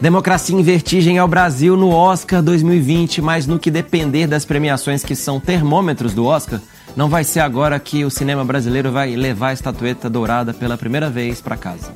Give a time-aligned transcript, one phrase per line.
[0.00, 5.16] Democracia em Vertigem ao Brasil no Oscar 2020, mas no que depender das premiações que
[5.16, 6.60] são termômetros do Oscar,
[6.94, 11.08] não vai ser agora que o cinema brasileiro vai levar a estatueta dourada pela primeira
[11.08, 11.94] vez para casa.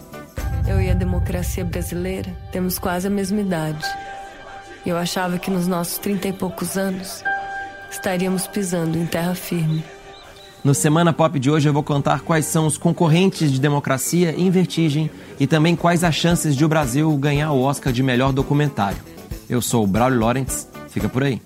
[0.67, 3.85] Eu e a democracia brasileira temos quase a mesma idade.
[4.85, 7.23] Eu achava que nos nossos trinta e poucos anos
[7.91, 9.85] estaríamos pisando em terra firme.
[10.63, 14.51] No Semana Pop de hoje eu vou contar quais são os concorrentes de democracia em
[14.51, 18.99] vertigem e também quais as chances de o Brasil ganhar o Oscar de melhor documentário.
[19.49, 21.41] Eu sou o Braulio Lawrence, fica por aí.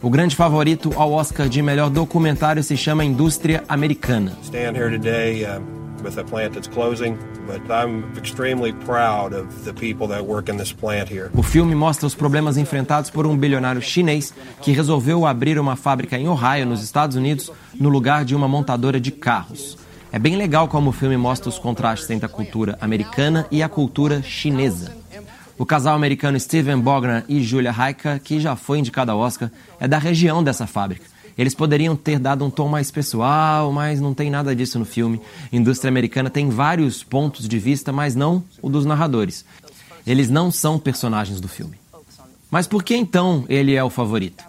[0.00, 4.38] O grande favorito ao Oscar de melhor documentário se chama Indústria Americana.
[4.44, 9.72] Stand here today, uh, with a plant that's closing, but I'm extremely proud of the
[9.72, 11.30] people that work in this plant here.
[11.34, 16.18] O filme mostra os problemas enfrentados por um bilionário chinês que resolveu abrir uma fábrica
[16.18, 19.78] em Ohio, nos Estados Unidos, no lugar de uma montadora de carros.
[20.12, 23.68] É bem legal como o filme mostra os contrastes entre a cultura americana e a
[23.68, 24.96] cultura chinesa.
[25.56, 29.86] O casal americano Steven Bogner e Julia Haika, que já foi indicado ao Oscar, é
[29.86, 31.04] da região dessa fábrica.
[31.40, 35.18] Eles poderiam ter dado um tom mais pessoal, mas não tem nada disso no filme.
[35.50, 39.42] A indústria americana tem vários pontos de vista, mas não o dos narradores.
[40.06, 41.78] Eles não são personagens do filme.
[42.50, 44.44] Mas por que então ele é o favorito?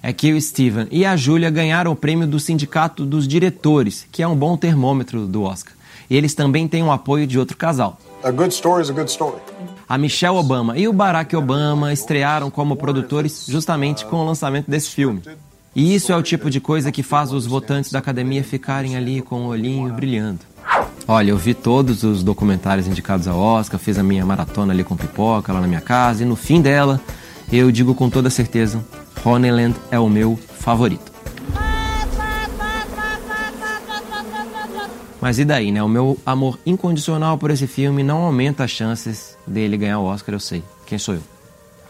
[0.00, 4.22] É que o Steven e a Julia ganharam o prêmio do Sindicato dos Diretores, que
[4.22, 5.74] é um bom termômetro do Oscar.
[6.08, 7.98] E eles também têm o apoio de outro casal.
[8.22, 9.40] A good story is a good story.
[9.88, 14.90] A Michelle Obama e o Barack Obama estrearam como produtores justamente com o lançamento desse
[14.90, 15.22] filme.
[15.76, 19.20] E isso é o tipo de coisa que faz os votantes da academia ficarem ali
[19.20, 20.40] com o olhinho brilhando.
[21.06, 24.96] Olha, eu vi todos os documentários indicados ao Oscar, fiz a minha maratona ali com
[24.96, 26.98] pipoca lá na minha casa, e no fim dela,
[27.52, 28.82] eu digo com toda certeza,
[29.22, 31.12] Honeyland é o meu favorito.
[35.20, 35.82] Mas e daí, né?
[35.82, 40.34] O meu amor incondicional por esse filme não aumenta as chances dele ganhar o Oscar,
[40.34, 40.62] eu sei.
[40.86, 41.35] Quem sou eu?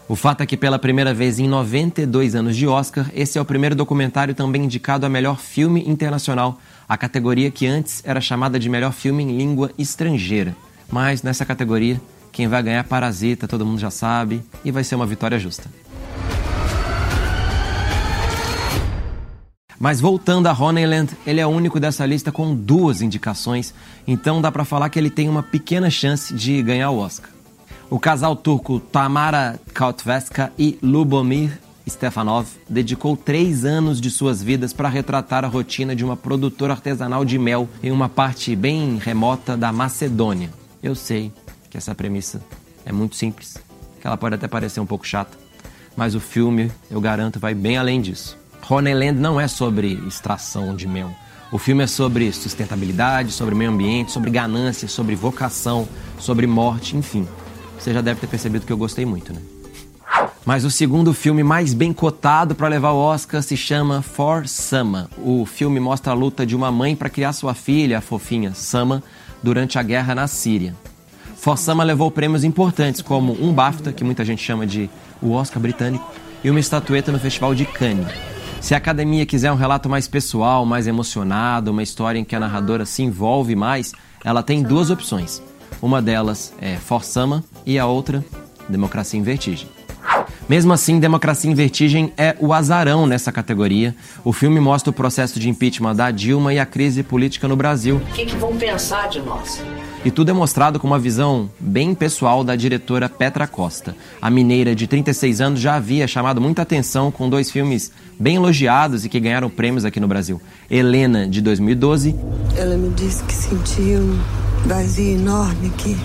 [0.09, 3.45] O fato é que pela primeira vez em 92 anos de Oscar, esse é o
[3.45, 8.69] primeiro documentário também indicado a melhor filme internacional, a categoria que antes era chamada de
[8.69, 10.55] melhor filme em língua estrangeira.
[10.89, 11.99] Mas nessa categoria,
[12.31, 15.69] quem vai ganhar Parasita, todo mundo já sabe, e vai ser uma vitória justa.
[19.77, 23.73] Mas voltando a Honeyland, ele é o único dessa lista com duas indicações,
[24.07, 27.36] então dá para falar que ele tem uma pequena chance de ganhar o Oscar.
[27.89, 31.57] O casal turco Tamara Kautveska e Lubomir
[31.89, 37.23] Stefanov dedicou três anos de suas vidas para retratar a rotina de uma produtora artesanal
[37.23, 40.49] de mel em uma parte bem remota da Macedônia.
[40.83, 41.31] Eu sei
[41.69, 42.41] que essa premissa
[42.85, 43.55] é muito simples,
[44.01, 45.37] que ela pode até parecer um pouco chata,
[45.95, 48.37] mas o filme, eu garanto, vai bem além disso.
[48.69, 51.09] Honeyland não é sobre extração de mel.
[51.53, 55.87] O filme é sobre sustentabilidade, sobre meio ambiente, sobre ganância, sobre vocação,
[56.19, 57.25] sobre morte, enfim.
[57.79, 59.41] Você já deve ter percebido que eu gostei muito, né?
[60.45, 65.09] Mas o segundo filme mais bem cotado para levar o Oscar se chama For Sama.
[65.17, 69.03] O filme mostra a luta de uma mãe para criar sua filha, a fofinha Sama,
[69.43, 70.73] durante a guerra na Síria.
[71.35, 74.89] For Sama levou prêmios importantes, como um BAFTA, que muita gente chama de
[75.21, 76.09] o Oscar britânico,
[76.43, 78.07] e uma estatueta no Festival de Cannes.
[78.61, 82.39] Se a academia quiser um relato mais pessoal, mais emocionado, uma história em que a
[82.39, 85.41] narradora se envolve mais, ela tem duas opções.
[85.81, 88.23] Uma delas é Forsama e a outra,
[88.67, 89.67] Democracia em Vertigem.
[90.49, 93.93] Mesmo assim, Democracia em Vertigem é o azarão nessa categoria.
[94.23, 97.97] O filme mostra o processo de impeachment da Dilma e a crise política no Brasil.
[97.97, 99.61] O que, que vão pensar de nós?
[100.05, 103.93] E tudo é mostrado com uma visão bem pessoal da diretora Petra Costa.
[104.21, 109.03] A mineira de 36 anos já havia chamado muita atenção com dois filmes bem elogiados
[109.03, 110.41] e que ganharam prêmios aqui no Brasil.
[110.71, 112.15] Helena, de 2012.
[112.55, 114.17] Ela me disse que sentia um
[114.65, 115.97] vazio enorme aqui.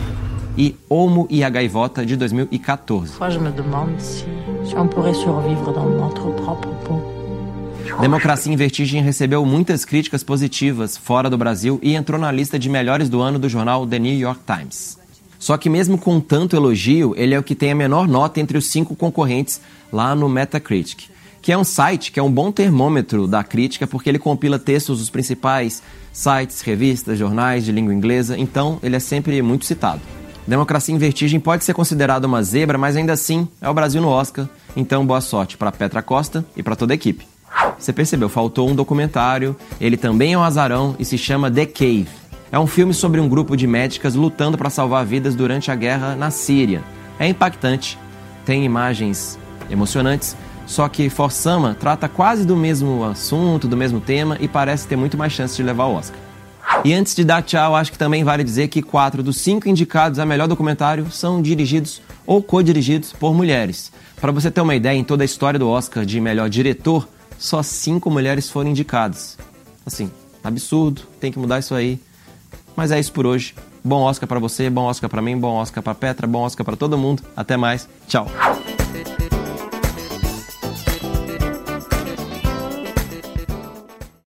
[0.57, 3.13] E Olmo e a Gaivota, de 2014.
[3.13, 4.27] Parfois, je me demande si,
[4.69, 7.01] si on pourrait survivre dans notre propre peau.
[8.01, 12.69] Democracia em Vertigem recebeu muitas críticas positivas fora do Brasil e entrou na lista de
[12.69, 14.99] melhores do ano do jornal The New York Times.
[15.39, 18.57] Só que mesmo com tanto elogio, ele é o que tem a menor nota entre
[18.57, 19.61] os cinco concorrentes
[19.93, 21.09] lá no Metacritic,
[21.43, 25.01] que é um site que é um bom termômetro da crítica porque ele compila textos
[25.01, 30.01] dos principais sites, revistas, jornais de língua inglesa, então ele é sempre muito citado.
[30.47, 34.09] Democracia em Vertigem pode ser considerado uma zebra, mas ainda assim é o Brasil no
[34.09, 37.27] Oscar, então boa sorte para Petra Costa e para toda a equipe.
[37.79, 42.09] Você percebeu, faltou um documentário, ele também é um azarão e se chama The Cave.
[42.53, 46.15] É um filme sobre um grupo de médicas lutando para salvar vidas durante a guerra
[46.15, 46.83] na Síria.
[47.19, 47.99] É impactante,
[48.45, 49.39] tem imagens
[49.71, 50.37] emocionantes,
[50.67, 55.17] só que Forsama trata quase do mesmo assunto, do mesmo tema e parece ter muito
[55.17, 56.19] mais chance de levar o Oscar.
[56.85, 60.19] E antes de dar tchau, acho que também vale dizer que quatro dos cinco indicados
[60.19, 63.93] a melhor documentário são dirigidos ou co-dirigidos por mulheres.
[64.21, 67.63] Para você ter uma ideia, em toda a história do Oscar de melhor diretor, só
[67.63, 69.37] cinco mulheres foram indicadas.
[69.85, 70.11] Assim,
[70.43, 72.01] absurdo, tem que mudar isso aí.
[72.77, 73.55] Mas é isso por hoje.
[73.85, 76.77] Bom Oscar para você, bom Oscar para mim, bom Oscar para Petra, bom Oscar para
[76.77, 77.23] todo mundo.
[77.37, 77.89] Até mais.
[78.07, 78.27] Tchau.